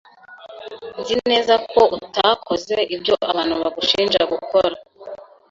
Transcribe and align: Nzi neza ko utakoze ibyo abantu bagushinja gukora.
Nzi 0.99 1.15
neza 1.29 1.53
ko 1.71 1.81
utakoze 1.97 2.75
ibyo 2.95 3.13
abantu 3.29 3.53
bagushinja 3.61 4.21
gukora. 4.31 4.75